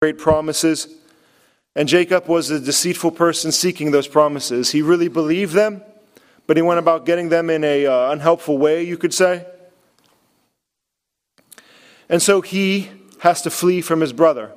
[0.00, 0.86] great promises.
[1.74, 4.70] And Jacob was a deceitful person seeking those promises.
[4.70, 5.82] He really believed them,
[6.46, 9.44] but he went about getting them in a uh, unhelpful way, you could say.
[12.08, 12.92] And so he
[13.22, 14.52] has to flee from his brother.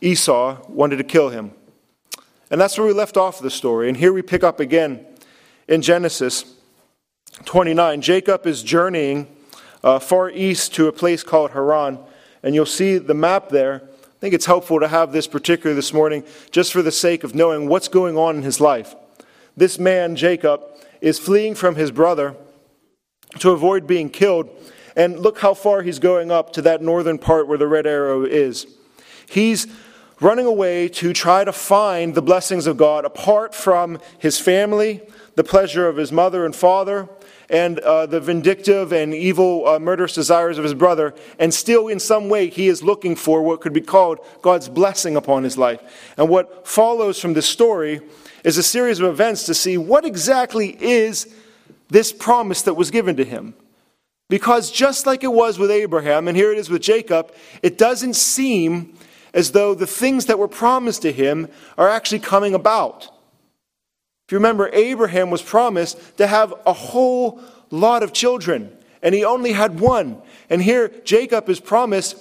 [0.00, 1.50] Esau wanted to kill him.
[2.52, 3.88] And that's where we left off the story.
[3.88, 5.04] And here we pick up again
[5.66, 6.44] in Genesis
[7.44, 8.02] 29.
[8.02, 9.26] Jacob is journeying
[9.82, 11.98] uh, far east to a place called Haran.
[12.42, 13.82] And you'll see the map there.
[13.84, 17.34] I think it's helpful to have this particularly this morning just for the sake of
[17.34, 18.94] knowing what's going on in his life.
[19.56, 20.62] This man, Jacob,
[21.00, 22.36] is fleeing from his brother
[23.38, 24.48] to avoid being killed.
[24.96, 28.24] And look how far he's going up to that northern part where the red arrow
[28.24, 28.66] is.
[29.28, 29.66] He's
[30.20, 35.00] running away to try to find the blessings of God apart from his family,
[35.36, 37.08] the pleasure of his mother and father,
[37.50, 41.98] and uh, the vindictive and evil, uh, murderous desires of his brother, and still in
[41.98, 46.12] some way he is looking for what could be called God's blessing upon his life.
[46.16, 48.00] And what follows from this story
[48.44, 51.34] is a series of events to see what exactly is
[51.88, 53.54] this promise that was given to him.
[54.28, 58.14] Because just like it was with Abraham, and here it is with Jacob, it doesn't
[58.14, 58.94] seem
[59.32, 63.08] as though the things that were promised to him are actually coming about.
[64.28, 67.40] If you remember, Abraham was promised to have a whole
[67.70, 68.70] lot of children,
[69.02, 70.20] and he only had one.
[70.50, 72.14] And here, Jacob is promised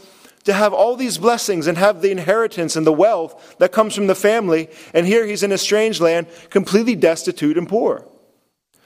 [0.46, 4.08] to have all these blessings and have the inheritance and the wealth that comes from
[4.08, 8.08] the family, and here he's in a strange land, completely destitute and poor.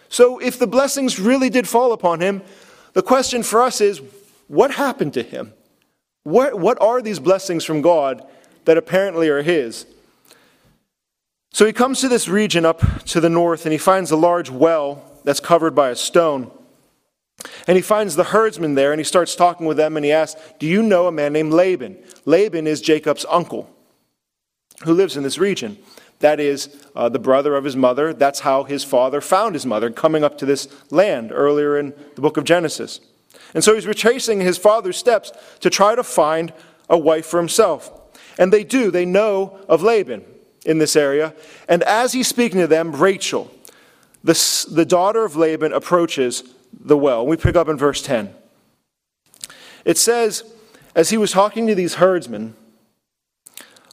[0.10, 2.42] So, if the blessings really did fall upon him,
[2.94, 4.02] the question for us is
[4.48, 5.54] what happened to him?
[6.24, 8.28] What, what are these blessings from God
[8.66, 9.86] that apparently are his?
[11.54, 14.50] So he comes to this region up to the north and he finds a large
[14.50, 16.50] well that's covered by a stone.
[17.68, 20.40] And he finds the herdsmen there and he starts talking with them and he asks,
[20.60, 21.98] Do you know a man named Laban?
[22.26, 23.70] Laban is Jacob's uncle
[24.84, 25.78] who lives in this region.
[26.20, 28.14] That is uh, the brother of his mother.
[28.14, 32.22] That's how his father found his mother, coming up to this land earlier in the
[32.22, 33.00] book of Genesis.
[33.54, 36.54] And so he's retracing his father's steps to try to find
[36.90, 37.92] a wife for himself.
[38.38, 40.24] And they do, they know of Laban
[40.66, 41.34] in this area.
[41.68, 43.52] And as he's speaking to them, Rachel,
[44.24, 47.26] the, the daughter of Laban, approaches the well.
[47.26, 48.34] We pick up in verse 10.
[49.86, 50.44] It says,
[50.96, 52.56] as he was talking to these herdsmen,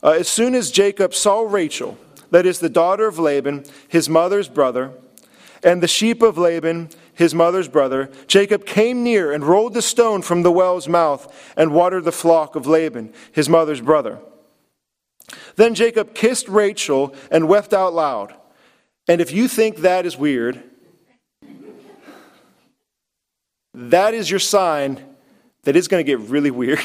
[0.03, 1.99] uh, as soon as Jacob saw Rachel,
[2.31, 4.93] that is the daughter of Laban, his mother's brother,
[5.63, 10.23] and the sheep of Laban, his mother's brother, Jacob came near and rolled the stone
[10.23, 14.19] from the well's mouth and watered the flock of Laban, his mother's brother.
[15.59, 18.33] Then Jacob kissed Rachel and wept out loud.
[19.09, 20.63] And if you think that is weird,
[23.75, 25.05] that is your sign
[25.65, 26.79] that it's going to get really weird.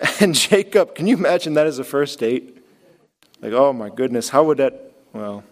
[0.20, 2.62] and Jacob, can you imagine that as a first date?
[3.40, 5.44] Like, oh my goodness, how would that, well.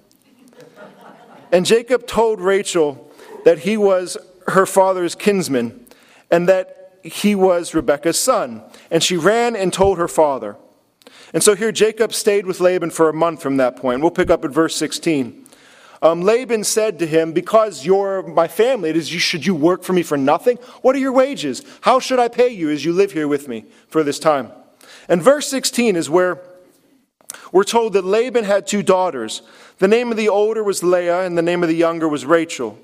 [1.51, 3.11] And Jacob told Rachel
[3.47, 5.87] that he was her father's kinsman
[6.31, 8.63] and that he was Rebekah's son.
[8.91, 10.57] And she ran and told her father.
[11.33, 14.01] And so here Jacob stayed with Laban for a month from that point.
[14.01, 15.47] We'll pick up at verse 16.
[16.01, 19.83] Um, Laban said to him, Because you're my family, it is, you, should you work
[19.83, 20.57] for me for nothing?
[20.83, 21.65] What are your wages?
[21.81, 24.53] How should I pay you as you live here with me for this time?
[25.09, 26.41] And verse 16 is where
[27.53, 29.43] we're told that Laban had two daughters.
[29.79, 32.79] The name of the older was Leah, and the name of the younger was Rachel.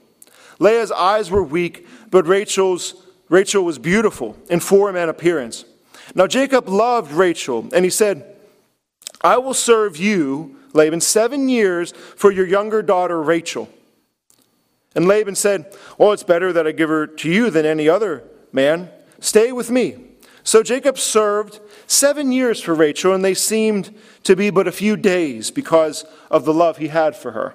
[0.58, 2.94] Leah's eyes were weak, but Rachel's,
[3.28, 5.64] Rachel was beautiful in form and appearance.
[6.14, 8.36] Now Jacob loved Rachel, and he said,
[9.22, 13.68] I will serve you, Laban, seven years for your younger daughter Rachel.
[14.94, 18.22] And Laban said, Well, it's better that I give her to you than any other
[18.52, 18.90] man.
[19.20, 19.96] Stay with me.
[20.42, 23.94] So Jacob served seven years for Rachel, and they seemed
[24.24, 27.54] to be but a few days because of the love he had for her.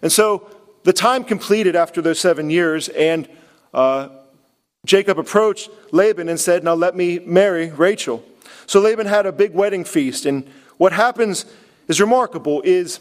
[0.00, 0.48] And so
[0.84, 3.28] the time completed after those seven years, and
[3.74, 4.08] uh,
[4.88, 8.24] Jacob approached Laban and said, Now let me marry Rachel.
[8.66, 10.48] So Laban had a big wedding feast, and
[10.78, 11.44] what happens
[11.88, 12.98] is remarkable is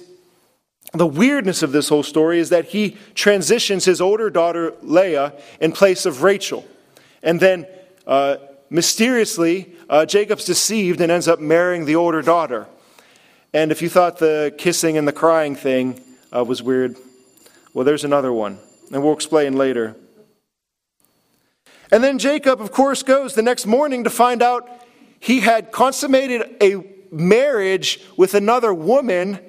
[0.93, 5.71] the weirdness of this whole story is that he transitions his older daughter Leah in
[5.71, 6.65] place of Rachel.
[7.23, 7.65] And then
[8.05, 8.37] uh,
[8.69, 12.67] mysteriously, uh, Jacob's deceived and ends up marrying the older daughter.
[13.53, 16.01] And if you thought the kissing and the crying thing
[16.35, 16.97] uh, was weird,
[17.73, 18.59] well, there's another one,
[18.91, 19.95] and we'll explain later.
[21.91, 24.69] And then Jacob, of course, goes the next morning to find out
[25.19, 29.39] he had consummated a marriage with another woman.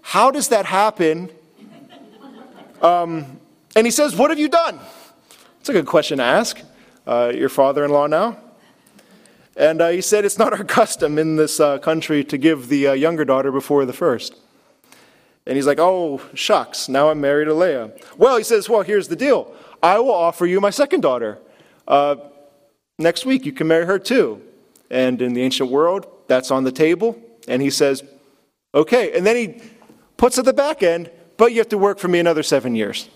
[0.00, 1.30] How does that happen?
[2.80, 3.40] Um,
[3.76, 4.80] and he says, What have you done?
[5.60, 6.60] It's a good question to ask.
[7.06, 8.38] Uh, your father in law now?
[9.56, 12.88] And uh, he said, It's not our custom in this uh, country to give the
[12.88, 14.36] uh, younger daughter before the first.
[15.46, 17.92] And he's like, Oh, shucks, now I'm married to Leah.
[18.16, 21.38] Well, he says, Well, here's the deal I will offer you my second daughter.
[21.86, 22.16] Uh,
[22.98, 24.42] next week, you can marry her too.
[24.90, 27.20] And in the ancient world, that's on the table.
[27.48, 28.02] And he says,
[28.74, 29.16] Okay.
[29.16, 29.62] And then he
[30.16, 33.08] puts at the back end, But you have to work for me another seven years.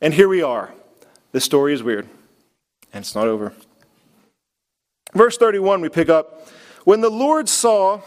[0.00, 0.72] And here we are.
[1.32, 2.08] The story is weird,
[2.92, 3.52] and it's not over.
[5.12, 6.48] Verse 31, we pick up.
[6.84, 8.00] When the Lord saw,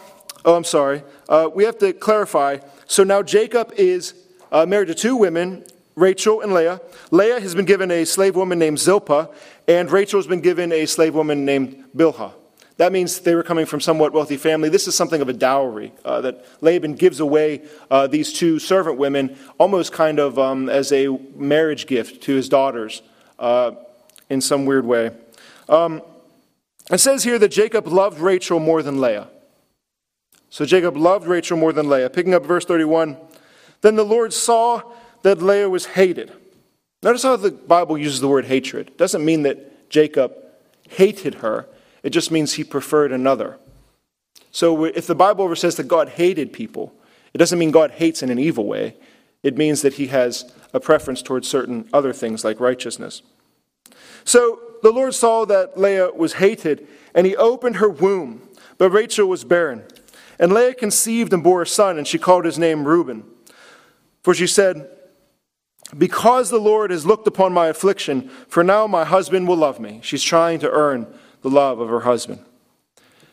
[0.45, 2.59] oh, I'm sorry, uh, we have to clarify.
[2.87, 4.13] So now Jacob is
[4.51, 6.81] uh, married to two women, Rachel and Leah.
[7.11, 9.29] Leah has been given a slave woman named Zilpah,
[9.67, 12.33] and Rachel has been given a slave woman named Bilhah.
[12.77, 14.67] That means they were coming from somewhat wealthy family.
[14.67, 17.61] This is something of a dowry uh, that Laban gives away
[17.91, 22.49] uh, these two servant women almost kind of um, as a marriage gift to his
[22.49, 23.03] daughters
[23.37, 23.73] uh,
[24.29, 25.11] in some weird way.
[25.69, 26.01] Um,
[26.89, 29.27] it says here that Jacob loved Rachel more than Leah.
[30.49, 32.09] So Jacob loved Rachel more than Leah.
[32.09, 33.15] Picking up verse 31,
[33.81, 34.81] then the Lord saw
[35.21, 36.33] that Leah was hated.
[37.03, 38.89] Notice how the Bible uses the word hatred.
[38.89, 40.33] It doesn't mean that Jacob
[40.89, 41.67] hated her,
[42.03, 43.57] it just means he preferred another.
[44.51, 46.93] So if the Bible ever says that God hated people,
[47.33, 48.95] it doesn't mean God hates in an evil way.
[49.43, 53.21] It means that he has a preference towards certain other things like righteousness.
[54.25, 58.47] So the Lord saw that Leah was hated, and he opened her womb,
[58.77, 59.83] but Rachel was barren.
[60.37, 63.23] And Leah conceived and bore a son, and she called his name Reuben.
[64.23, 64.89] For she said,
[65.97, 69.99] Because the Lord has looked upon my affliction, for now my husband will love me.
[70.03, 71.07] She's trying to earn
[71.41, 72.43] the love of her husband.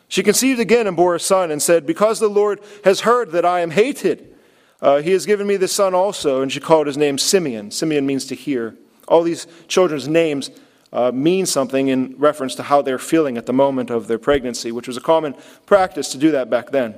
[0.07, 3.45] She conceived again and bore a son, and said, Because the Lord has heard that
[3.45, 4.35] I am hated,
[4.81, 6.41] uh, he has given me this son also.
[6.41, 7.71] And she called his name Simeon.
[7.71, 8.75] Simeon means to hear.
[9.07, 10.51] All these children's names
[10.91, 14.71] uh, mean something in reference to how they're feeling at the moment of their pregnancy,
[14.71, 15.35] which was a common
[15.65, 16.95] practice to do that back then.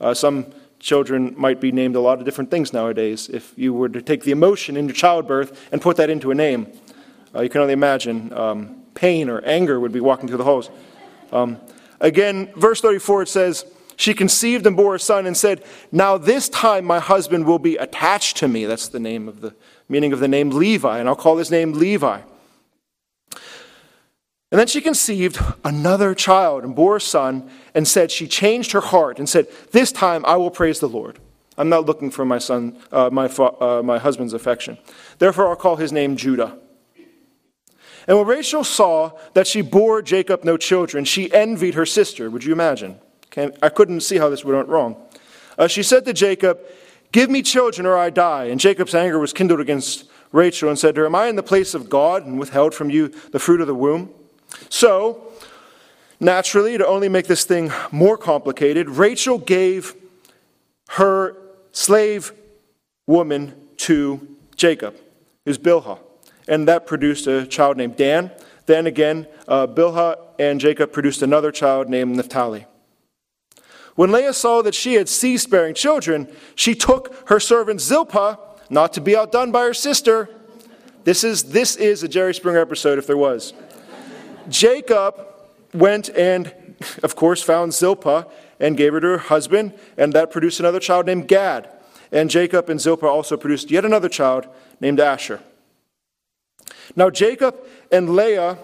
[0.00, 0.46] Uh, some
[0.78, 3.28] children might be named a lot of different things nowadays.
[3.28, 6.34] If you were to take the emotion in your childbirth and put that into a
[6.34, 6.68] name,
[7.34, 10.70] uh, you can only imagine um, pain or anger would be walking through the halls.
[11.32, 11.58] Um,
[12.00, 13.66] again, verse 34 it says,
[13.96, 17.76] She conceived and bore a son and said, Now this time my husband will be
[17.76, 18.64] attached to me.
[18.64, 19.54] That's the name of the
[19.88, 22.20] meaning of the name Levi, and I'll call his name Levi.
[24.50, 28.80] And then she conceived another child and bore a son, and said, She changed her
[28.80, 31.18] heart and said, This time I will praise the Lord.
[31.58, 34.78] I'm not looking for my son, uh, my, uh, my husband's affection.
[35.18, 36.56] Therefore, I'll call his name Judah.
[38.06, 42.30] And when Rachel saw that she bore Jacob no children, she envied her sister.
[42.30, 42.98] Would you imagine?
[43.36, 44.96] I couldn't see how this went wrong.
[45.58, 46.58] Uh, she said to Jacob,
[47.12, 48.44] Give me children or I die.
[48.44, 51.42] And Jacob's anger was kindled against Rachel and said to her, Am I in the
[51.42, 54.10] place of God and withheld from you the fruit of the womb?
[54.68, 55.32] So,
[56.20, 59.94] naturally, to only make this thing more complicated, Rachel gave
[60.90, 61.36] her
[61.72, 62.32] slave
[63.06, 64.96] woman to Jacob,
[65.44, 65.98] who's Bilhah.
[66.46, 68.30] And that produced a child named Dan.
[68.66, 72.66] Then again, uh, Bilhah and Jacob produced another child named Naphtali.
[73.94, 78.38] When Leah saw that she had ceased bearing children, she took her servant Zilpah,
[78.70, 80.28] not to be outdone by her sister.
[81.04, 83.52] This is, this is a Jerry Springer episode if there was.
[84.48, 85.14] Jacob
[85.74, 86.52] went and,
[87.02, 88.26] of course, found Zilpah
[88.60, 91.68] and gave her to her husband, and that produced another child named Gad.
[92.10, 94.46] And Jacob and Zilpah also produced yet another child
[94.80, 95.40] named Asher.
[96.96, 97.56] Now, Jacob
[97.92, 98.58] and Leah,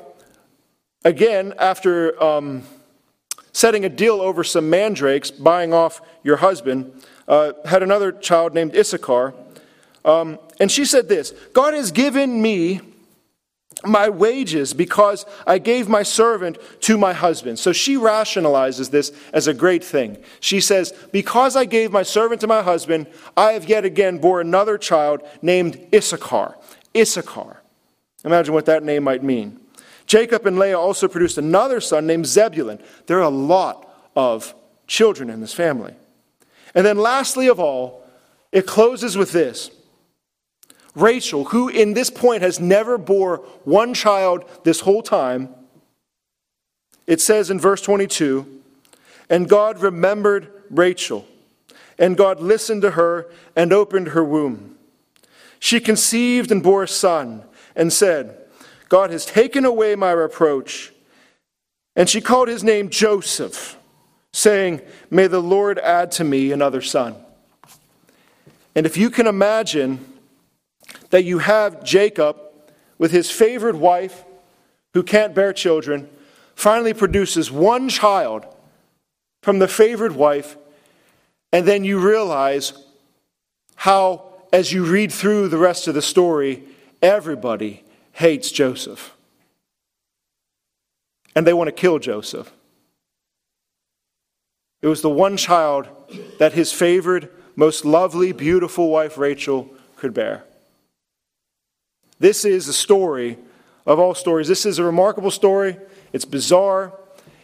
[1.04, 2.64] again, after um,
[3.52, 8.74] setting a deal over some mandrakes, buying off your husband, uh, had another child named
[8.76, 9.34] Issachar.
[10.04, 12.80] Um, and she said this God has given me
[13.84, 17.58] my wages because I gave my servant to my husband.
[17.58, 20.18] So she rationalizes this as a great thing.
[20.40, 24.40] She says, Because I gave my servant to my husband, I have yet again bore
[24.40, 26.56] another child named Issachar.
[26.96, 27.62] Issachar.
[28.24, 29.60] Imagine what that name might mean.
[30.06, 32.78] Jacob and Leah also produced another son named Zebulun.
[33.06, 34.54] There are a lot of
[34.86, 35.94] children in this family.
[36.74, 38.04] And then, lastly of all,
[38.52, 39.70] it closes with this
[40.94, 45.48] Rachel, who in this point has never bore one child this whole time,
[47.06, 48.46] it says in verse 22
[49.28, 51.26] And God remembered Rachel,
[51.98, 54.76] and God listened to her and opened her womb.
[55.58, 57.42] She conceived and bore a son,
[57.74, 58.36] and said,
[58.88, 60.92] God has taken away my reproach.
[61.96, 63.78] And she called his name Joseph,
[64.32, 67.16] saying, May the Lord add to me another son.
[68.74, 70.04] And if you can imagine,
[71.10, 72.36] that you have Jacob
[72.98, 74.24] with his favored wife
[74.94, 76.08] who can't bear children,
[76.54, 78.46] finally produces one child
[79.42, 80.56] from the favored wife,
[81.52, 82.72] and then you realize
[83.76, 86.62] how, as you read through the rest of the story,
[87.02, 87.82] everybody
[88.12, 89.14] hates Joseph.
[91.36, 92.52] And they want to kill Joseph.
[94.80, 95.88] It was the one child
[96.38, 100.44] that his favored, most lovely, beautiful wife, Rachel, could bear.
[102.24, 103.36] This is the story
[103.84, 104.48] of all stories.
[104.48, 105.76] This is a remarkable story.
[106.14, 106.98] It's bizarre.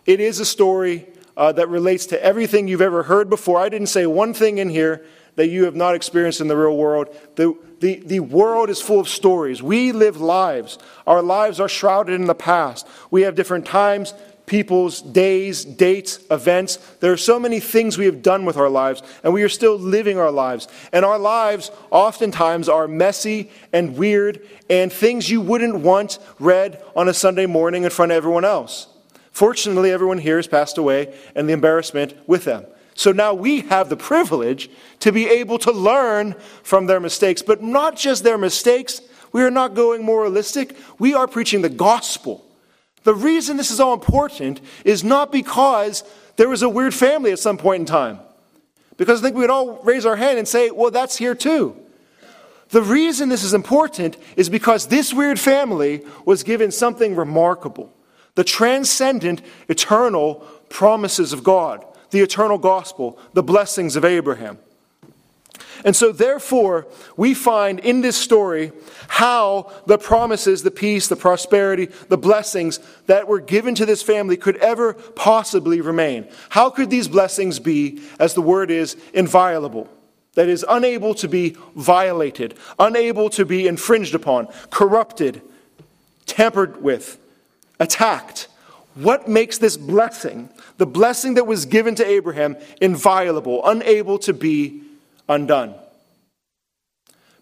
[0.07, 1.07] It is a story
[1.37, 3.59] uh, that relates to everything you've ever heard before.
[3.59, 5.05] I didn't say one thing in here
[5.37, 7.15] that you have not experienced in the real world.
[7.37, 9.63] The, the, the world is full of stories.
[9.63, 10.79] We live lives.
[11.07, 12.89] Our lives are shrouded in the past.
[13.11, 14.15] We have different times,
[14.51, 16.79] people's days, dates, events.
[16.99, 19.77] There are so many things we have done with our lives, and we are still
[19.77, 20.67] living our lives.
[20.93, 27.09] And our lives oftentimes are messy and weird and things you wouldn't want read on
[27.09, 28.89] a Sunday morning in front of everyone else.
[29.31, 32.67] Fortunately, everyone here has passed away, and the embarrassment with them.
[32.95, 37.63] So now we have the privilege to be able to learn from their mistakes, but
[37.63, 39.01] not just their mistakes.
[39.31, 40.77] We are not going moralistic.
[40.99, 42.45] We are preaching the gospel.
[43.05, 46.05] The reason this is all important is not because
[46.37, 48.21] there was a weird family at some point in time.
[48.97, 51.77] Because I think we'd all raise our hand and say, well, that's here too.
[52.69, 57.93] The reason this is important is because this weird family was given something remarkable
[58.37, 60.37] the transcendent, eternal
[60.69, 64.59] promises of God the eternal gospel, the blessings of Abraham.
[65.85, 68.73] And so, therefore, we find in this story
[69.09, 74.37] how the promises, the peace, the prosperity, the blessings that were given to this family
[74.37, 76.29] could ever possibly remain.
[76.51, 79.89] How could these blessings be, as the word is, inviolable?
[80.35, 85.43] That is, unable to be violated, unable to be infringed upon, corrupted,
[86.27, 87.19] tampered with,
[87.81, 88.49] attacked.
[88.95, 94.83] What makes this blessing the blessing that was given to Abraham inviolable, unable to be
[95.31, 95.75] undone.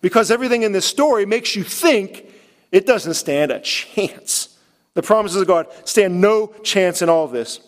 [0.01, 2.27] Because everything in this story makes you think
[2.71, 4.57] it doesn't stand a chance.
[4.95, 7.61] The promises of God stand no chance in all of this.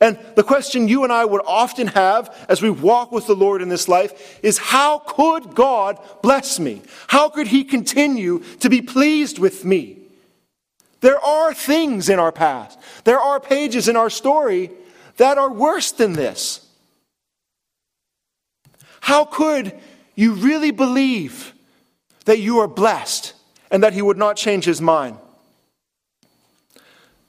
[0.00, 3.62] And the question you and I would often have as we walk with the Lord
[3.62, 6.82] in this life is how could God bless me?
[7.06, 9.98] How could He continue to be pleased with me?
[11.00, 14.70] There are things in our past, there are pages in our story
[15.16, 16.63] that are worse than this.
[19.04, 19.78] How could
[20.14, 21.52] you really believe
[22.24, 23.34] that you are blessed
[23.70, 25.18] and that He would not change His mind?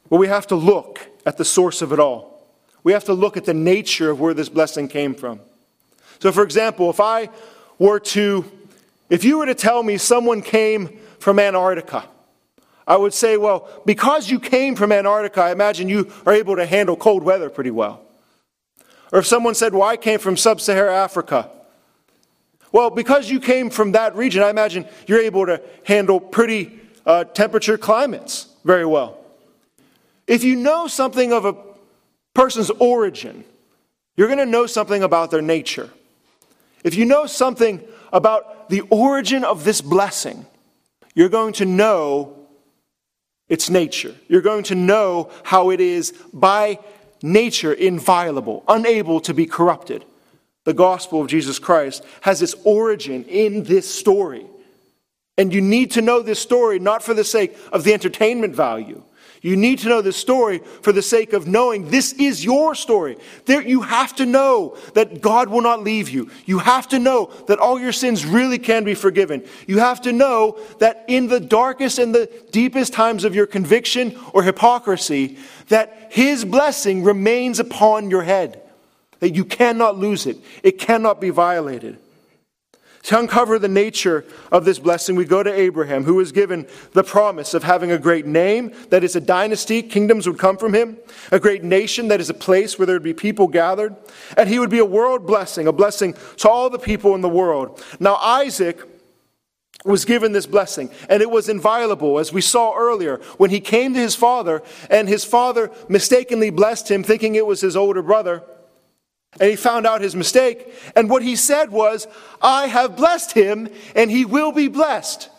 [0.09, 2.47] Well, we have to look at the source of it all.
[2.83, 5.41] We have to look at the nature of where this blessing came from.
[6.19, 7.27] So, for example, if I
[7.77, 8.45] were to,
[9.09, 12.05] if you were to tell me someone came from Antarctica,
[12.87, 16.65] I would say, well, because you came from Antarctica, I imagine you are able to
[16.65, 18.01] handle cold weather pretty well.
[19.11, 21.49] Or if someone said, well, I came from sub Saharan Africa.
[22.75, 27.23] Well, because you came from that region, I imagine you're able to handle pretty uh,
[27.23, 29.17] temperature climates very well.
[30.27, 31.55] If you know something of a
[32.33, 33.45] person's origin,
[34.17, 35.89] you're going to know something about their nature.
[36.83, 40.45] If you know something about the origin of this blessing,
[41.13, 42.35] you're going to know
[43.47, 44.13] its nature.
[44.27, 46.79] You're going to know how it is by
[47.23, 50.03] nature inviolable, unable to be corrupted.
[50.65, 54.45] The gospel of Jesus Christ has its origin in this story.
[55.37, 59.01] And you need to know this story not for the sake of the entertainment value,
[59.45, 63.15] you need to know this story for the sake of knowing this is your story.
[63.45, 66.31] There, you have to know that God will not leave you.
[66.45, 69.45] You have to know that all your sins really can be forgiven.
[69.67, 74.19] You have to know that in the darkest and the deepest times of your conviction
[74.33, 78.63] or hypocrisy, that His blessing remains upon your head.
[79.25, 80.37] That you cannot lose it.
[80.61, 81.97] It cannot be violated.
[83.05, 87.03] To uncover the nature of this blessing, we go to Abraham, who was given the
[87.03, 90.97] promise of having a great name, that is a dynasty, kingdoms would come from him,
[91.31, 93.95] a great nation, that is a place where there would be people gathered,
[94.37, 97.27] and he would be a world blessing, a blessing to all the people in the
[97.27, 97.83] world.
[97.99, 98.79] Now, Isaac
[99.83, 103.95] was given this blessing, and it was inviolable, as we saw earlier, when he came
[103.95, 108.43] to his father, and his father mistakenly blessed him, thinking it was his older brother.
[109.39, 110.73] And he found out his mistake.
[110.95, 112.07] And what he said was,
[112.41, 115.29] I have blessed him, and he will be blessed.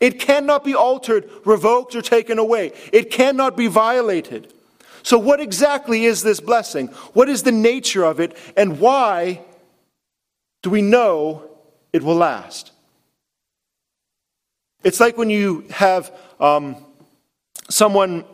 [0.00, 2.72] It cannot be altered, revoked, or taken away.
[2.92, 4.52] It cannot be violated.
[5.02, 6.88] So, what exactly is this blessing?
[7.12, 8.36] What is the nature of it?
[8.56, 9.42] And why
[10.62, 11.50] do we know
[11.92, 12.72] it will last?
[14.82, 16.76] It's like when you have um,
[17.68, 18.24] someone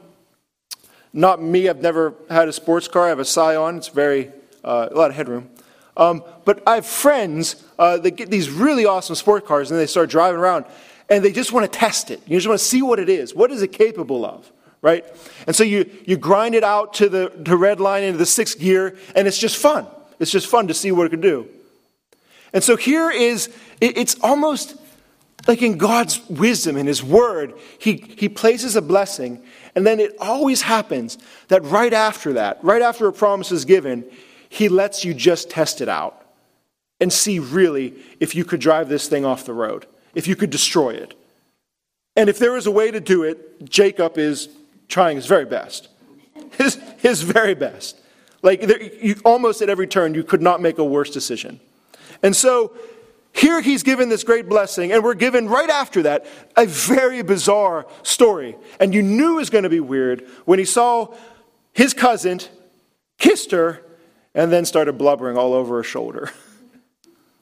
[1.12, 3.06] not me, I've never had a sports car.
[3.06, 4.30] I have a Scion, it's very,
[4.66, 5.48] uh, a lot of headroom.
[5.96, 9.86] Um, but I have friends uh, that get these really awesome sport cars and they
[9.86, 10.66] start driving around
[11.08, 12.20] and they just want to test it.
[12.26, 13.34] You just want to see what it is.
[13.34, 14.50] What is it capable of?
[14.82, 15.04] Right?
[15.46, 18.58] And so you, you grind it out to the to red line into the sixth
[18.58, 19.86] gear and it's just fun.
[20.18, 21.48] It's just fun to see what it can do.
[22.52, 23.48] And so here is,
[23.80, 24.76] it, it's almost
[25.46, 29.42] like in God's wisdom, in His Word, He, he places a blessing,
[29.74, 31.18] and then it always happens
[31.48, 34.04] that right after that, right after a promise is given,
[34.56, 36.24] He lets you just test it out
[36.98, 39.84] and see really if you could drive this thing off the road,
[40.14, 41.12] if you could destroy it.
[42.16, 44.48] And if there is a way to do it, Jacob is
[44.88, 45.88] trying his very best.
[46.52, 48.00] His, his very best.
[48.40, 51.60] Like, there, you, almost at every turn, you could not make a worse decision.
[52.22, 52.72] And so,
[53.34, 56.24] here he's given this great blessing, and we're given right after that
[56.56, 58.56] a very bizarre story.
[58.80, 61.14] And you knew it was going to be weird when he saw
[61.74, 62.40] his cousin,
[63.18, 63.82] kissed her,
[64.36, 66.30] and then started blubbering all over her shoulder.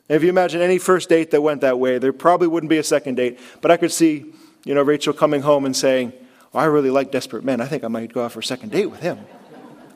[0.09, 2.85] if you imagine any first date that went that way, there probably wouldn't be a
[2.85, 3.39] second date.
[3.61, 4.33] But I could see,
[4.65, 6.13] you know, Rachel coming home and saying,
[6.55, 7.61] oh, I really like Desperate Men.
[7.61, 9.19] I think I might go out for a second date with him.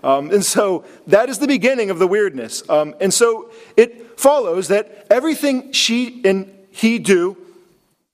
[0.02, 2.68] Um, and so that is the beginning of the weirdness.
[2.68, 7.36] Um, and so it follows that everything she and he do,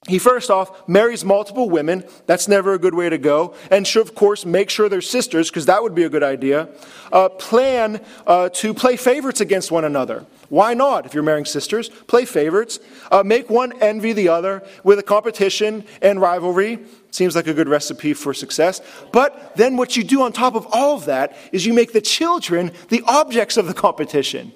[0.06, 2.04] he first off marries multiple women.
[2.26, 3.54] That's never a good way to go.
[3.70, 6.68] And should, of course, make sure they're sisters, because that would be a good idea.
[7.10, 10.26] Uh, plan uh, to play favorites against one another.
[10.50, 11.06] Why not?
[11.06, 12.80] If you're marrying sisters, play favorites.
[13.10, 16.80] Uh, make one envy the other with a competition and rivalry.
[17.10, 18.82] Seems like a good recipe for success.
[19.10, 22.00] But then what you do on top of all of that is you make the
[22.02, 24.52] children the objects of the competition.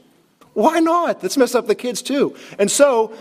[0.53, 1.23] Why not?
[1.23, 2.37] Let's mess up the kids too.
[2.59, 3.15] And so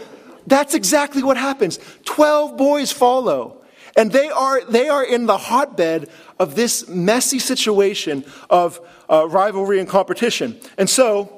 [0.48, 1.80] that's exactly what happens.
[2.06, 3.58] Twelve boys follow.
[3.98, 9.80] And they are, they are in the hotbed of this messy situation of uh, rivalry
[9.80, 10.60] and competition.
[10.78, 11.34] And so,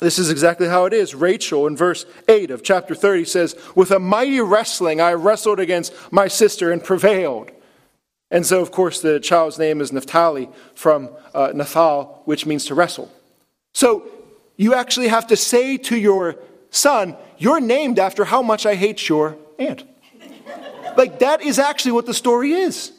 [0.00, 1.14] this is exactly how it is.
[1.14, 5.92] Rachel in verse 8 of chapter 30 says, With a mighty wrestling I wrestled against
[6.10, 7.50] my sister and prevailed.
[8.30, 12.74] And so, of course, the child's name is Naphtali from uh, Nathal, which means to
[12.74, 13.10] wrestle.
[13.74, 14.08] So,
[14.56, 16.36] you actually have to say to your
[16.70, 19.84] son, You're named after how much I hate your aunt.
[20.96, 22.92] like, that is actually what the story is.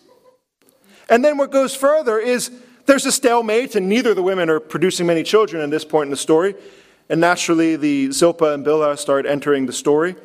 [1.10, 2.52] And then what goes further is
[2.86, 6.08] there's a stalemate, and neither of the women are producing many children at this point
[6.08, 6.56] in the story.
[7.10, 10.16] And naturally, the Zilpah and Bilhah start entering the story.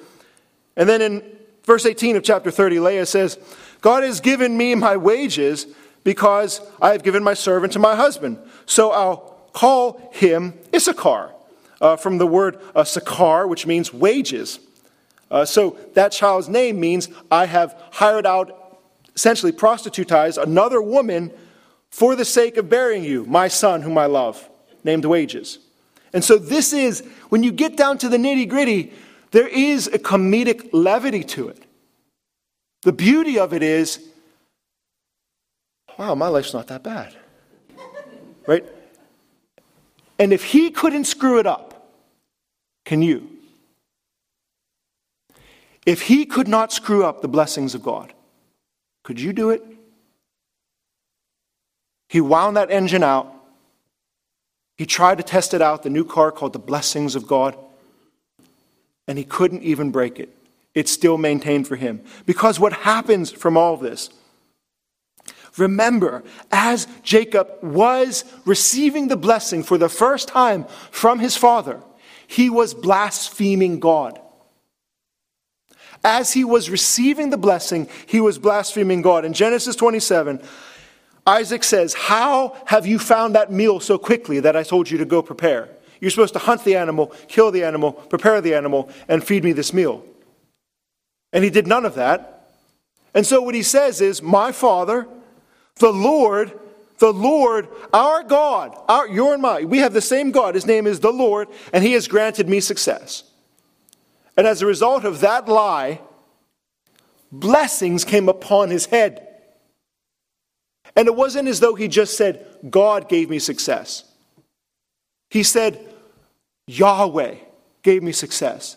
[0.77, 1.23] And then in
[1.65, 3.39] verse 18 of chapter 30, Leah says,
[3.81, 5.67] God has given me my wages
[6.05, 8.39] because I have given my servant to my husband.
[8.67, 9.17] So I'll
[9.53, 11.33] call him Issachar,
[11.83, 14.61] uh, from the word uh, sakar, which means wages.
[15.31, 18.81] Uh, so that child's name means I have hired out,
[19.15, 21.33] essentially prostitutized another woman
[21.91, 24.49] for the sake of bearing you, my son whom I love,
[24.85, 25.59] named wages.
[26.15, 28.93] And so, this is, when you get down to the nitty gritty,
[29.31, 31.63] there is a comedic levity to it.
[32.83, 34.07] The beauty of it is,
[35.99, 37.17] wow, my life's not that bad.
[38.47, 38.65] Right?
[40.19, 41.72] And if he couldn't screw it up,
[42.85, 43.29] can you?
[45.85, 48.13] If he could not screw up the blessings of God,
[49.03, 49.65] could you do it?
[52.09, 53.33] He wound that engine out
[54.83, 57.57] he tried to test it out, the new car called the Blessings of God,
[59.07, 60.35] and he couldn't even break it.
[60.75, 62.03] It still maintained for him.
[62.25, 64.11] Because what happens from all this?
[65.59, 71.81] Remember, as Jacob was receiving the blessing for the first time from his father,
[72.33, 74.19] he was blaspheming God.
[76.03, 79.27] As he was receiving the blessing, he was blaspheming God.
[79.27, 80.43] In Genesis 27,
[81.27, 85.05] Isaac says, How have you found that meal so quickly that I told you to
[85.05, 85.69] go prepare?
[86.01, 89.53] You're supposed to hunt the animal, kill the animal, prepare the animal, and feed me
[89.53, 90.03] this meal.
[91.35, 92.49] And he did none of that.
[93.15, 95.07] And so what he says is, My Father,
[95.77, 96.59] the Lord,
[97.03, 100.55] the Lord, our God, our, your and my, we have the same God.
[100.55, 103.25] His name is the Lord, and he has granted me success.
[104.37, 106.01] And as a result of that lie,
[107.33, 109.27] blessings came upon his head.
[110.95, 114.05] And it wasn't as though he just said, God gave me success.
[115.29, 115.85] He said,
[116.69, 117.35] Yahweh
[117.83, 118.77] gave me success.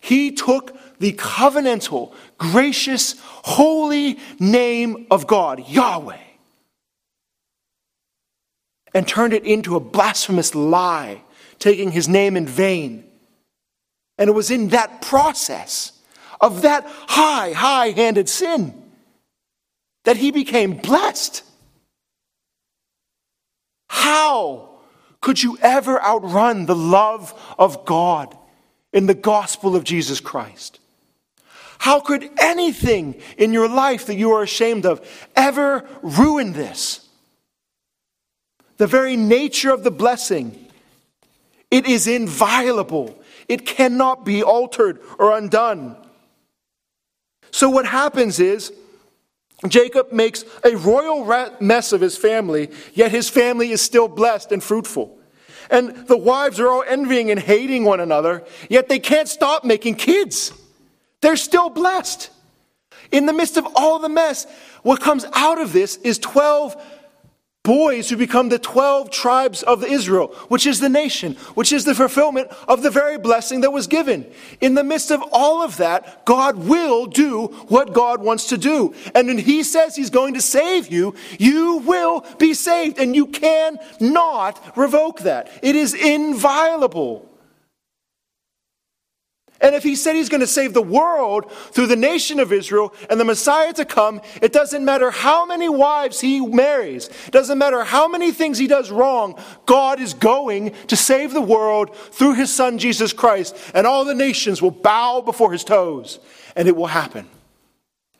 [0.00, 6.16] He took the covenantal, gracious, holy name of God, Yahweh,
[8.96, 11.20] and turned it into a blasphemous lie,
[11.58, 13.04] taking his name in vain.
[14.16, 15.92] And it was in that process
[16.40, 18.72] of that high, high handed sin
[20.04, 21.42] that he became blessed.
[23.88, 24.70] how
[25.20, 28.34] could you ever outrun the love of God
[28.94, 30.80] in the gospel of Jesus Christ?
[31.78, 35.06] How could anything in your life that you are ashamed of
[35.36, 37.05] ever ruin this?
[38.76, 40.68] The very nature of the blessing,
[41.70, 43.18] it is inviolable.
[43.48, 45.96] It cannot be altered or undone.
[47.50, 48.72] So, what happens is
[49.66, 51.24] Jacob makes a royal
[51.60, 55.18] mess of his family, yet his family is still blessed and fruitful.
[55.70, 59.94] And the wives are all envying and hating one another, yet they can't stop making
[59.96, 60.52] kids.
[61.22, 62.30] They're still blessed.
[63.10, 64.46] In the midst of all the mess,
[64.82, 66.76] what comes out of this is 12
[67.66, 71.96] boys who become the 12 tribes of Israel, which is the nation, which is the
[71.96, 74.24] fulfillment of the very blessing that was given.
[74.60, 78.94] In the midst of all of that, God will do what God wants to do.
[79.16, 83.00] And when He says He's going to save you, you will be saved.
[83.00, 85.50] And you cannot revoke that.
[85.60, 87.28] It is inviolable.
[89.60, 92.92] And if he said he's going to save the world through the nation of Israel
[93.08, 97.82] and the Messiah to come, it doesn't matter how many wives he marries, doesn't matter
[97.82, 102.52] how many things he does wrong, God is going to save the world through his
[102.52, 106.18] son Jesus Christ, and all the nations will bow before his toes,
[106.54, 107.26] and it will happen.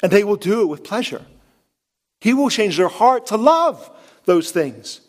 [0.03, 1.25] And they will do it with pleasure.
[2.21, 3.91] He will change their heart to love
[4.25, 5.01] those things.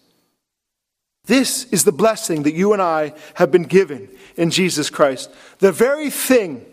[1.28, 5.30] This is the blessing that you and I have been given in Jesus Christ.
[5.60, 6.66] The very thing,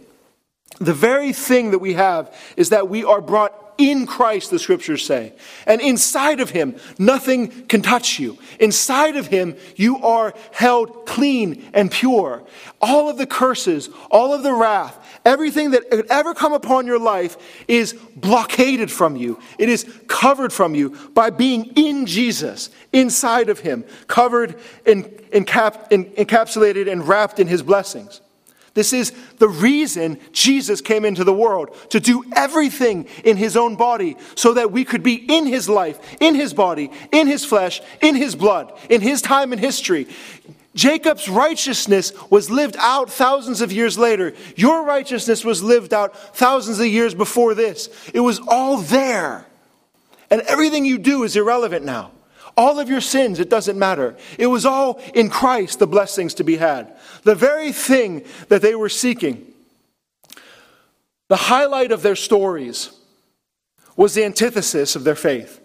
[0.79, 5.05] the very thing that we have is that we are brought in Christ, the scriptures
[5.05, 5.33] say.
[5.67, 8.39] And inside of him, nothing can touch you.
[8.61, 12.45] Inside of him, you are held clean and pure.
[12.81, 16.99] All of the curses, all of the wrath, everything that could ever come upon your
[16.99, 17.37] life
[17.69, 19.39] is blockaded from you.
[19.59, 25.91] It is covered from you by being in Jesus, inside of him, covered, and encap,
[25.91, 28.21] encapsulated, and wrapped in his blessings.
[28.75, 33.77] This is the reason Jesus came into the world to do everything in his own
[33.77, 37.81] body so that we could be in his life, in his body, in his flesh,
[38.03, 40.09] in his blood, in his time in history.
[40.75, 44.35] Jacob's righteousness was lived out thousands of years later.
[44.57, 47.89] Your righteousness was lived out thousands of years before this.
[48.13, 49.47] It was all there.
[50.31, 52.11] And everything you do is irrelevant now.
[52.57, 54.17] All of your sins, it doesn't matter.
[54.39, 56.97] It was all in Christ, the blessings to be had.
[57.23, 59.47] The very thing that they were seeking.
[61.29, 62.91] The highlight of their stories
[63.97, 65.61] was the antithesis of their faith.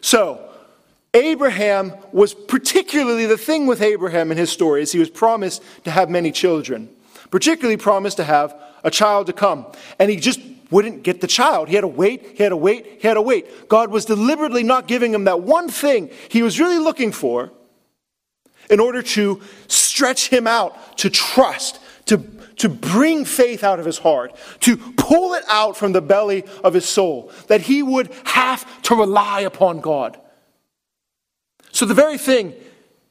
[0.00, 0.49] So,
[1.14, 5.90] Abraham was particularly the thing with Abraham in his story is he was promised to
[5.90, 6.88] have many children,
[7.30, 9.66] particularly promised to have a child to come.
[9.98, 11.68] And he just wouldn't get the child.
[11.68, 13.68] He had to wait, he had to wait, he had to wait.
[13.68, 17.50] God was deliberately not giving him that one thing he was really looking for
[18.68, 22.18] in order to stretch him out, to trust, to,
[22.56, 26.72] to bring faith out of his heart, to pull it out from the belly of
[26.72, 30.16] his soul, that he would have to rely upon God.
[31.80, 32.52] So the very thing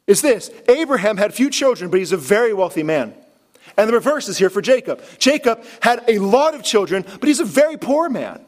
[0.05, 3.15] is this Abraham had few children, but he's a very wealthy man.
[3.75, 5.01] And the reverse is here for Jacob.
[5.17, 8.45] Jacob had a lot of children, but he's a very poor man.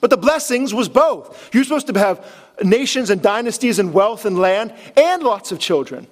[0.00, 1.54] But the blessings was both.
[1.54, 2.26] You're supposed to have
[2.64, 6.08] nations and dynasties and wealth and land and lots of children.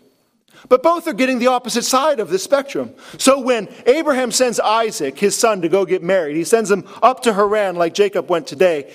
[0.68, 2.94] But both are getting the opposite side of the spectrum.
[3.16, 7.24] So when Abraham sends Isaac, his son, to go get married, he sends him up
[7.24, 8.94] to Haran like Jacob went today.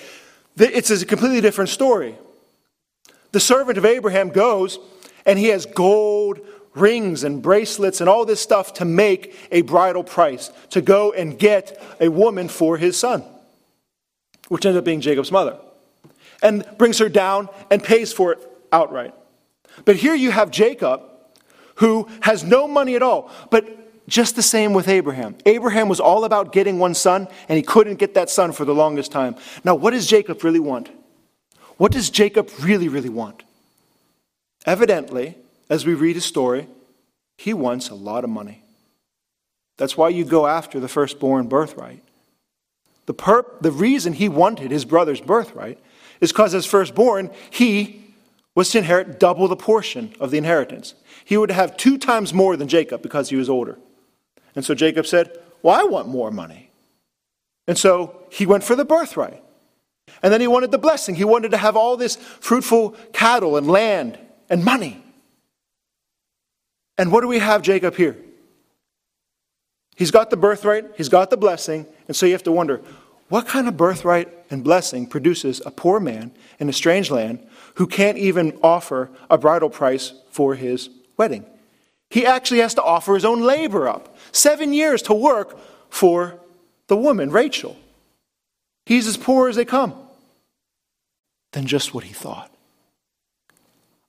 [0.56, 2.15] It's a completely different story.
[3.34, 4.80] The servant of Abraham goes
[5.26, 6.39] and he has gold,
[6.76, 11.38] rings and bracelets and all this stuff to make a bridal price, to go and
[11.38, 13.24] get a woman for his son,
[14.48, 15.58] which ends up being Jacob's mother,
[16.41, 18.39] and brings her down and pays for it
[18.72, 19.13] outright.
[19.86, 21.02] But here you have Jacob,
[21.76, 25.36] who has no money at all, but just the same with Abraham.
[25.46, 28.76] Abraham was all about getting one son, and he couldn't get that son for the
[28.76, 29.36] longest time.
[29.63, 30.89] Now, what does Jacob really want?
[31.77, 33.43] What does Jacob really, really want?
[34.65, 35.36] Evidently,
[35.69, 36.67] as we read his story,
[37.38, 38.63] he wants a lot of money.
[39.77, 42.01] That's why you go after the firstborn birthright.
[43.05, 45.79] The, perp, the reason he wanted his brother's birthright
[46.21, 48.03] is because, as firstborn, he
[48.55, 50.93] was to inherit double the portion of the inheritance.
[51.25, 53.77] He would have two times more than Jacob because he was older.
[54.55, 56.69] And so Jacob said, Well, I want more money.
[57.67, 59.42] And so he went for the birthright.
[60.22, 61.16] And then he wanted the blessing.
[61.16, 64.18] He wanted to have all this fruitful cattle and land
[64.50, 65.04] and money.
[66.98, 68.18] And what do we have Jacob here?
[69.96, 72.82] He's got the birthright, he's got the blessing, and so you have to wonder
[73.30, 77.88] what kind of birthright and blessing produces a poor man in a strange land who
[77.88, 81.46] can't even offer a bridal price for his wedding.
[82.10, 84.16] He actually has to offer his own labor up.
[84.32, 85.58] Seven years to work
[85.89, 86.39] for
[86.88, 87.76] the woman, Rachel.
[88.86, 89.96] He's as poor as they come.
[91.52, 92.52] Than just what he thought.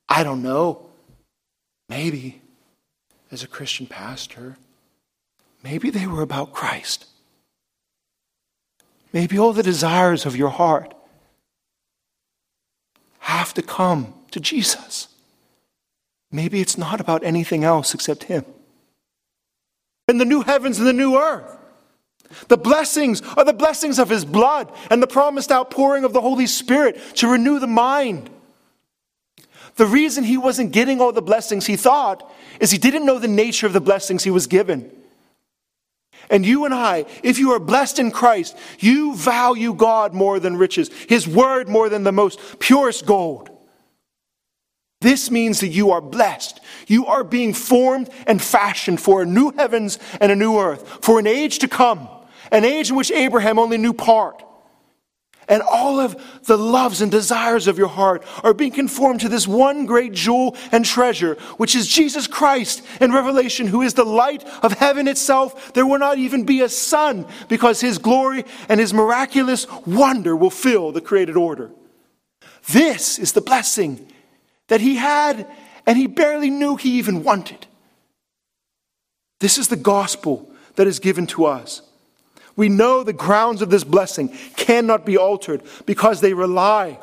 [0.09, 0.87] I don't know.
[1.89, 2.41] Maybe,
[3.31, 4.57] as a Christian pastor,
[5.63, 7.07] maybe they were about Christ.
[9.13, 10.95] Maybe all the desires of your heart
[13.21, 15.09] have to come to Jesus.
[16.33, 18.45] Maybe it's not about anything else except Him.
[20.09, 21.57] And the new heavens and the new earth.
[22.49, 26.47] The blessings are the blessings of His blood and the promised outpouring of the Holy
[26.47, 28.31] Spirit to renew the mind.
[29.77, 33.29] The reason he wasn't getting all the blessings he thought is he didn't know the
[33.29, 34.91] nature of the blessings he was given.
[36.31, 40.57] And you and I, if you are blessed in Christ, you value God more than
[40.57, 43.51] riches, His word more than the most purest gold.
[45.01, 46.61] This means that you are blessed.
[46.87, 51.19] You are being formed and fashioned for a new heavens and a new earth, for
[51.19, 52.09] an age to come,
[52.55, 54.43] an age in which Abraham only knew part.
[55.49, 59.47] And all of the loves and desires of your heart are being conformed to this
[59.47, 64.43] one great jewel and treasure, which is Jesus Christ in Revelation, who is the light
[64.63, 65.75] of heaven itself.
[65.75, 70.49] There will not even be a sun because his glory and his miraculous wonder will
[70.49, 71.71] fill the created order.
[72.69, 74.11] This is the blessing
[74.69, 75.47] that he had
[75.87, 77.67] and he barely knew he even wanted.
[79.41, 81.83] This is the gospel that is given to us.
[82.57, 86.99] We know the grounds of this blessing cannot be altered because they rely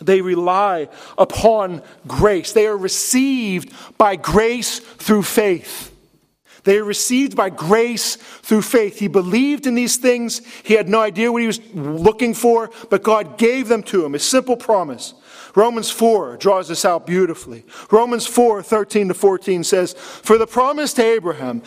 [0.00, 2.52] they rely upon grace.
[2.52, 5.92] They are received by grace through faith.
[6.64, 8.98] They are received by grace through faith.
[8.98, 10.42] He believed in these things.
[10.64, 14.16] He had no idea what he was looking for, but God gave them to him.
[14.16, 15.14] A simple promise.
[15.54, 17.64] Romans 4 draws this out beautifully.
[17.90, 21.62] Romans 4 13 to 14 says, For the promise to Abraham,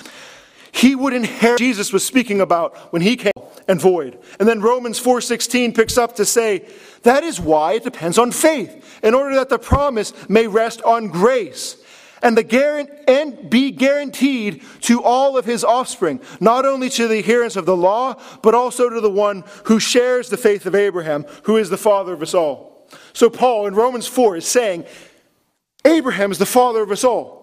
[0.72, 3.34] he would inherit Jesus was speaking about when he came
[3.68, 4.20] and void.
[4.40, 6.66] And then Romans 4:16 picks up to say,
[7.04, 11.08] that is why it depends on faith, in order that the promise may rest on
[11.08, 11.78] grace
[12.22, 17.20] and, the guarant- and be guaranteed to all of his offspring, not only to the
[17.20, 21.26] adherents of the law, but also to the one who shares the faith of Abraham,
[21.44, 22.88] who is the father of us all.
[23.14, 24.86] So Paul in Romans 4 is saying,
[25.86, 27.39] Abraham is the father of us all.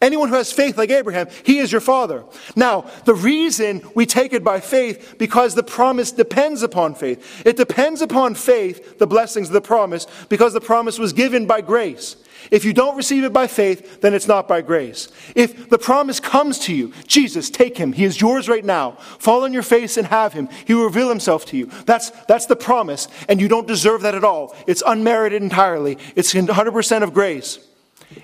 [0.00, 2.24] Anyone who has faith like Abraham, he is your father.
[2.54, 7.42] Now, the reason we take it by faith, because the promise depends upon faith.
[7.44, 11.60] It depends upon faith, the blessings of the promise, because the promise was given by
[11.62, 12.16] grace.
[12.52, 15.08] If you don't receive it by faith, then it's not by grace.
[15.34, 17.92] If the promise comes to you, Jesus, take him.
[17.92, 18.92] He is yours right now.
[19.18, 20.48] Fall on your face and have him.
[20.64, 21.66] He will reveal himself to you.
[21.86, 24.54] That's, that's the promise, and you don't deserve that at all.
[24.66, 25.98] It's unmerited entirely.
[26.14, 27.58] It's 100% of grace.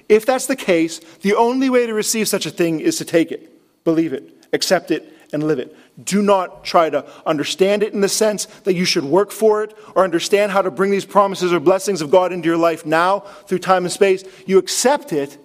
[0.09, 3.33] If that's the case, the only way to receive such a thing is to take
[3.33, 3.51] it,
[3.85, 5.77] believe it, accept it, and live it.
[6.05, 9.77] Do not try to understand it in the sense that you should work for it
[9.95, 13.21] or understand how to bring these promises or blessings of God into your life now
[13.47, 14.25] through time and space.
[14.47, 15.37] You accept it,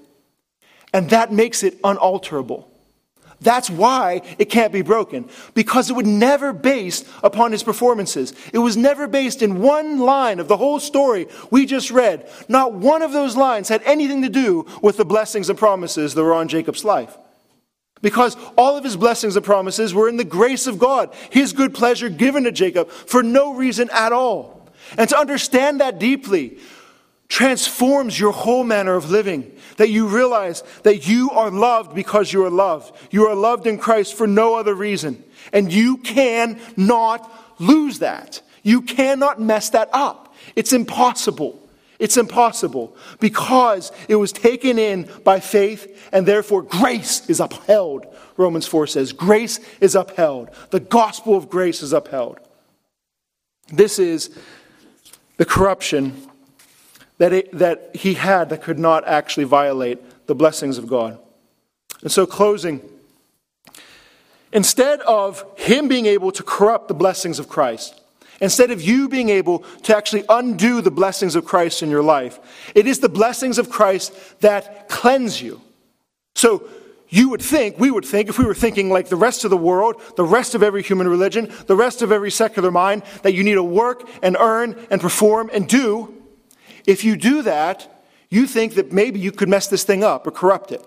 [0.93, 2.68] and that makes it unalterable.
[3.41, 8.33] That's why it can't be broken, because it was never based upon his performances.
[8.51, 12.29] It was never based in one line of the whole story we just read.
[12.49, 16.23] Not one of those lines had anything to do with the blessings and promises that
[16.23, 17.17] were on Jacob's life.
[18.01, 21.73] Because all of his blessings and promises were in the grace of God, his good
[21.73, 24.69] pleasure given to Jacob for no reason at all.
[24.97, 26.59] And to understand that deeply,
[27.29, 29.51] transforms your whole manner of living.
[29.77, 32.93] That you realize that you are loved because you are loved.
[33.11, 35.23] You are loved in Christ for no other reason.
[35.53, 38.41] And you cannot lose that.
[38.63, 40.35] You cannot mess that up.
[40.55, 41.65] It's impossible.
[41.99, 48.05] It's impossible because it was taken in by faith and therefore grace is upheld.
[48.37, 50.49] Romans 4 says, Grace is upheld.
[50.71, 52.39] The gospel of grace is upheld.
[53.71, 54.29] This is
[55.37, 56.28] the corruption
[57.19, 61.19] that, it, that he had that could not actually violate the blessings of God.
[62.01, 62.81] And so, closing,
[64.51, 68.01] instead of him being able to corrupt the blessings of Christ,
[68.41, 72.39] instead of you being able to actually undo the blessings of Christ in your life,
[72.73, 75.61] it is the blessings of Christ that cleanse you.
[76.35, 76.67] So,
[77.11, 79.57] you would think, we would think, if we were thinking like the rest of the
[79.57, 83.43] world, the rest of every human religion, the rest of every secular mind, that you
[83.43, 86.18] need to work and earn and perform and do
[86.89, 87.87] if you do that,
[88.29, 90.83] you think that maybe you could mess this thing up or corrupt it.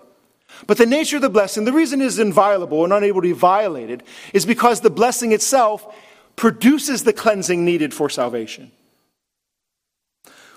[0.67, 3.31] But the nature of the blessing, the reason it is inviolable and unable to be
[3.31, 5.95] violated, is because the blessing itself
[6.35, 8.71] produces the cleansing needed for salvation.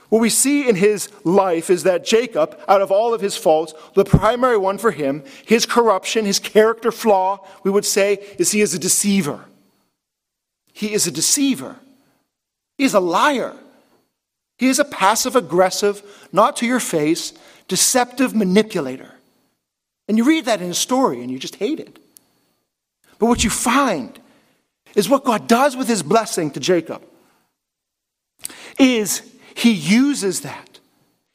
[0.09, 3.73] What we see in his life is that Jacob, out of all of his faults,
[3.95, 8.63] the primary one for him, his corruption, his character flaw, we would say, is he
[8.63, 9.45] is a deceiver.
[10.73, 11.77] He is a deceiver.
[12.79, 13.55] He is a liar.
[14.59, 17.33] He is a passive aggressive, not to your face,
[17.69, 19.13] deceptive manipulator.
[20.09, 21.99] And you read that in his story and you just hate it.
[23.19, 24.19] But what you find
[24.95, 27.03] is what God does with his blessing to Jacob
[28.79, 29.23] is
[29.55, 30.79] he uses that.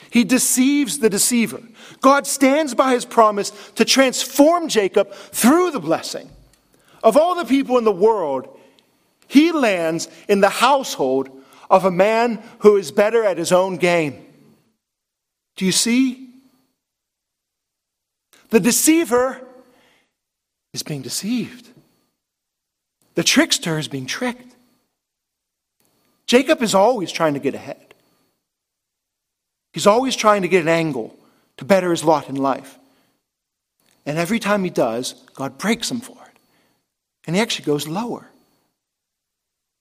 [0.10, 1.62] He deceives the deceiver.
[2.02, 6.30] God stands by his promise to transform Jacob through the blessing.
[7.04, 8.60] Of all the people in the world,
[9.28, 11.30] he lands in the household
[11.72, 14.24] of a man who is better at his own game.
[15.56, 16.28] Do you see?
[18.50, 19.42] The deceiver
[20.74, 21.70] is being deceived.
[23.16, 24.54] The trickster is being tricked.
[26.28, 27.94] Jacob is always trying to get ahead.
[29.74, 31.18] He's always trying to get an angle
[31.56, 32.78] to better his lot in life.
[34.06, 36.38] And every time he does, God breaks him for it.
[37.26, 38.31] And he actually goes lower.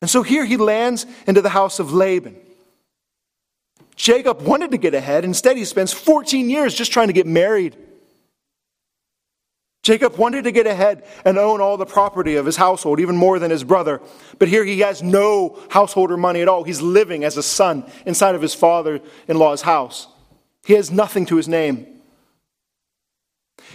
[0.01, 2.37] And so here he lands into the house of Laban.
[3.97, 5.25] Jacob wanted to get ahead.
[5.25, 7.77] Instead, he spends 14 years just trying to get married.
[9.83, 13.39] Jacob wanted to get ahead and own all the property of his household, even more
[13.39, 14.01] than his brother.
[14.39, 16.65] But here he has no householder money at all.
[16.65, 20.07] He's living as a son inside of his father in law's house.
[20.65, 21.87] He has nothing to his name.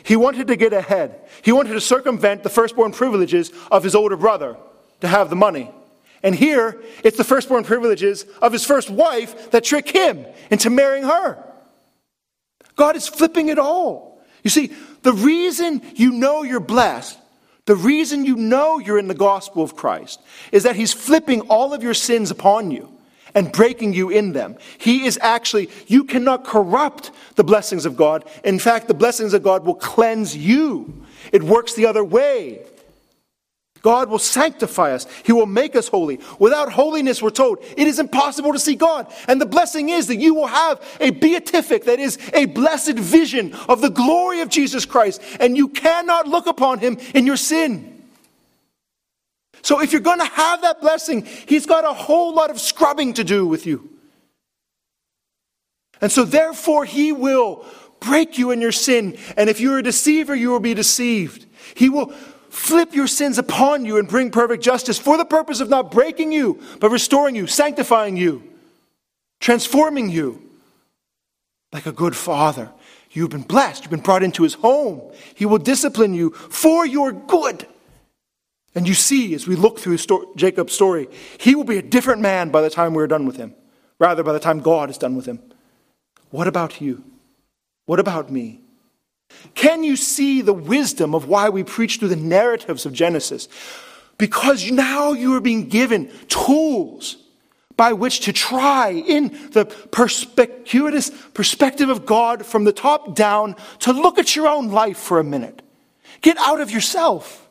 [0.04, 1.20] He wanted to get ahead.
[1.42, 4.58] He wanted to circumvent the firstborn privileges of his older brother
[5.02, 5.72] to have the money.
[6.24, 11.04] And here, it's the firstborn privileges of his first wife that trick him into marrying
[11.04, 11.44] her.
[12.76, 14.22] God is flipping it all.
[14.44, 17.18] You see, the reason you know you're blessed,
[17.66, 21.74] the reason you know you're in the gospel of Christ, is that He's flipping all
[21.74, 22.92] of your sins upon you
[23.34, 24.56] and breaking you in them.
[24.78, 28.24] He is actually, you cannot corrupt the blessings of God.
[28.44, 31.06] In fact, the blessings of God will cleanse you.
[31.32, 32.66] It works the other way.
[33.86, 35.06] God will sanctify us.
[35.24, 36.20] He will make us holy.
[36.40, 39.14] Without holiness, we're told, it is impossible to see God.
[39.28, 43.54] And the blessing is that you will have a beatific, that is a blessed vision
[43.70, 48.04] of the glory of Jesus Christ, and you cannot look upon him in your sin.
[49.62, 53.14] So if you're going to have that blessing, he's got a whole lot of scrubbing
[53.14, 53.88] to do with you.
[56.02, 57.64] And so therefore, he will
[58.00, 59.16] break you in your sin.
[59.38, 61.46] And if you're a deceiver, you will be deceived.
[61.76, 62.12] He will
[62.56, 66.32] flip your sins upon you and bring perfect justice for the purpose of not breaking
[66.32, 68.44] you, but restoring you, sanctifying you,
[69.40, 70.42] transforming you.
[71.74, 72.72] Like a good father,
[73.12, 75.02] you've been blessed, you've been brought into his home.
[75.36, 77.68] He will discipline you for your good.
[78.74, 79.98] And you see, as we look through
[80.36, 81.08] Jacob's story,
[81.40, 83.54] he will be a different man by the time we're done with him,
[84.00, 85.40] rather, by the time God is done with him.
[86.30, 87.04] What about you?
[87.86, 88.62] What about me?
[89.54, 93.48] Can you see the wisdom of why we preach through the narratives of Genesis?
[94.18, 97.18] Because now you are being given tools
[97.78, 103.92] by which to try in the perspicuous perspective of God from the top down to
[103.92, 105.62] look at your own life for a minute.
[106.22, 107.48] Get out of yourself.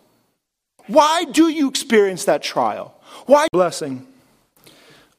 [0.86, 2.94] Why do you experience that trial?
[3.26, 4.06] Why blessing?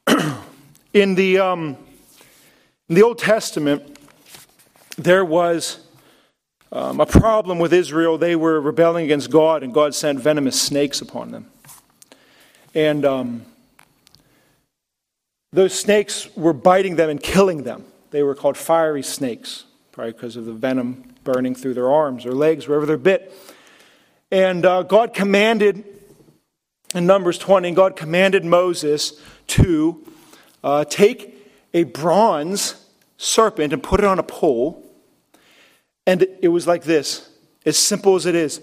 [0.92, 1.76] in the um,
[2.88, 3.98] in the Old Testament,
[4.96, 5.85] there was
[6.76, 8.18] um, a problem with Israel.
[8.18, 11.46] They were rebelling against God, and God sent venomous snakes upon them.
[12.74, 13.46] And um,
[15.54, 17.86] those snakes were biting them and killing them.
[18.10, 22.32] They were called fiery snakes, probably because of the venom burning through their arms or
[22.32, 23.32] legs, wherever they're bit.
[24.30, 25.82] And uh, God commanded,
[26.94, 30.04] in Numbers 20, God commanded Moses to
[30.62, 31.34] uh, take
[31.72, 32.84] a bronze
[33.16, 34.85] serpent and put it on a pole
[36.06, 37.28] and it was like this
[37.64, 38.60] as simple as it is.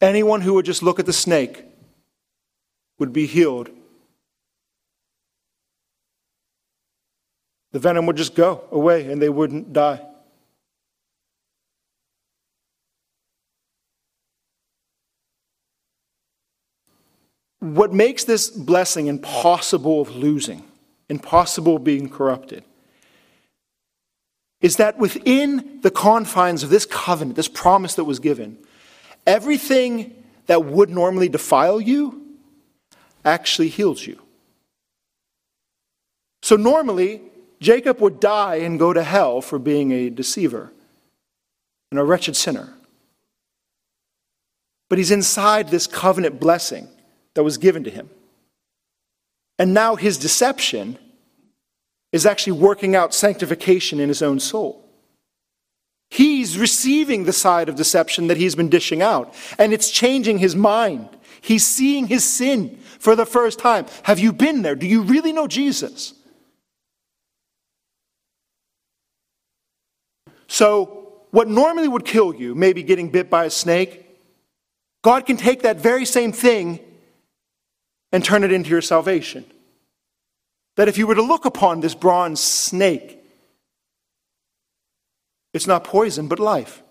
[0.00, 1.64] Anyone who would just look at the snake
[2.98, 3.68] would be healed.
[7.72, 10.00] The venom would just go away and they wouldn't die.
[17.60, 20.64] What makes this blessing impossible of losing,
[21.08, 22.64] impossible of being corrupted,
[24.60, 28.58] is that within the confines of this covenant, this promise that was given,
[29.26, 30.14] everything
[30.46, 32.22] that would normally defile you
[33.24, 34.20] actually heals you.
[36.42, 37.22] So normally,
[37.60, 40.72] Jacob would die and go to hell for being a deceiver
[41.90, 42.74] and a wretched sinner.
[44.88, 46.88] But he's inside this covenant blessing
[47.34, 48.08] that was given to him.
[49.58, 50.98] And now his deception
[52.12, 54.84] is actually working out sanctification in his own soul.
[56.10, 60.56] He's receiving the side of deception that he's been dishing out, and it's changing his
[60.56, 61.08] mind.
[61.40, 63.86] He's seeing his sin for the first time.
[64.04, 64.74] Have you been there?
[64.74, 66.14] Do you really know Jesus?
[70.46, 70.94] So,
[71.30, 74.06] what normally would kill you, maybe getting bit by a snake,
[75.02, 76.80] God can take that very same thing
[78.12, 79.44] and turn it into your salvation.
[80.78, 83.18] That if you were to look upon this bronze snake,
[85.52, 86.84] it's not poison, but life.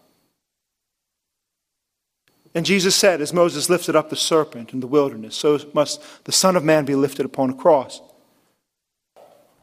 [2.53, 6.33] And Jesus said, as Moses lifted up the serpent in the wilderness, so must the
[6.33, 8.01] Son of Man be lifted upon a cross.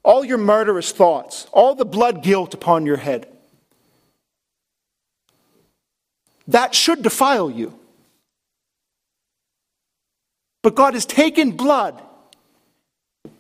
[0.03, 3.29] All your murderous thoughts, all the blood guilt upon your head,
[6.49, 7.79] that should defile you.
[10.63, 12.01] But God has taken blood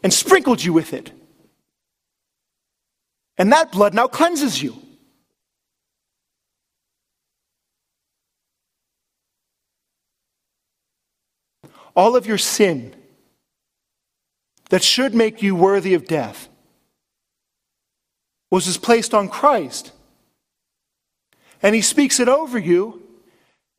[0.02, 1.10] and sprinkled you with it.
[3.36, 4.76] And that blood now cleanses you.
[11.96, 12.94] All of your sin
[14.70, 16.48] that should make you worthy of death
[18.50, 19.92] was placed on Christ.
[21.62, 23.02] And he speaks it over you,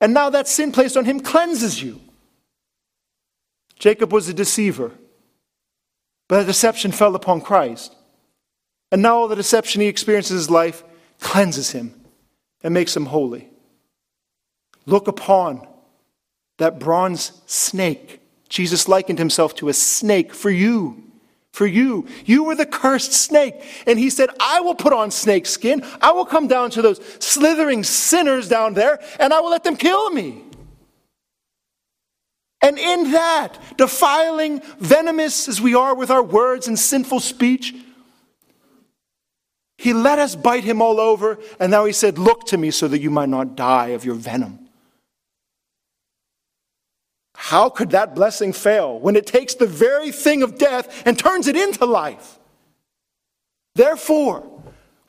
[0.02, 2.02] and now that sin placed on him cleanses you.
[3.78, 4.92] Jacob was a deceiver,
[6.28, 7.96] but the deception fell upon Christ.
[8.92, 10.84] And now all the deception he experiences in his life
[11.20, 11.94] cleanses him
[12.64, 13.50] and makes him holy.
[14.86, 15.68] Look upon
[16.58, 18.22] that bronze snake.
[18.50, 21.04] Jesus likened himself to a snake for you.
[21.52, 22.08] For you.
[22.26, 23.56] You were the cursed snake.
[23.88, 25.84] And he said, I will put on snake skin.
[26.02, 29.78] I will come down to those slithering sinners down there, and I will let them
[29.78, 30.44] kill me.
[32.62, 37.76] And in that, defiling, venomous as we are with our words and sinful speech,
[39.78, 42.88] he let us bite him all over, and now he said, Look to me so
[42.88, 44.60] that you might not die of your venom.
[47.36, 51.48] How could that blessing fail when it takes the very thing of death and turns
[51.48, 52.40] it into life?
[53.76, 54.50] Therefore,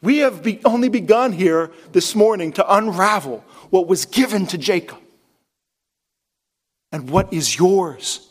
[0.03, 4.99] we have be only begun here this morning to unravel what was given to Jacob
[6.97, 8.27] and what is yours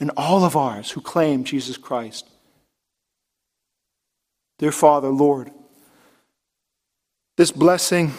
[0.00, 2.28] and all of ours who claim Jesus Christ.
[4.58, 5.52] Dear Father, Lord,
[7.36, 8.12] this blessing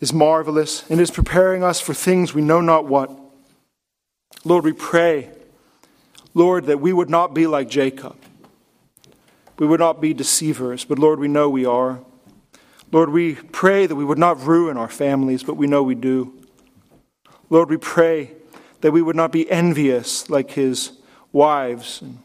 [0.00, 3.12] is marvelous and is preparing us for things we know not what.
[4.44, 5.30] Lord, we pray,
[6.34, 8.16] Lord, that we would not be like Jacob.
[9.56, 12.00] We would not be deceivers, but Lord, we know we are.
[12.90, 16.44] Lord, we pray that we would not ruin our families, but we know we do.
[17.50, 18.32] Lord, we pray
[18.82, 20.92] that we would not be envious like his
[21.32, 22.18] wives and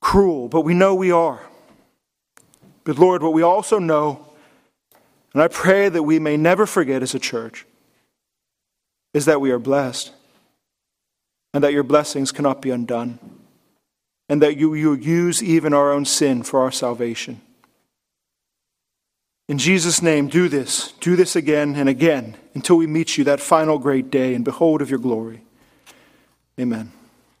[0.00, 1.40] cruel, but we know we are.
[2.84, 4.26] But Lord, what we also know,
[5.32, 7.66] and I pray that we may never forget as a church,
[9.14, 10.12] is that we are blessed
[11.52, 13.18] and that your blessings cannot be undone,
[14.28, 17.40] and that you, you use even our own sin for our salvation.
[19.50, 20.92] In Jesus' name, do this.
[21.00, 24.80] Do this again and again until we meet you that final great day and behold
[24.80, 25.42] of your glory.
[26.60, 26.92] Amen.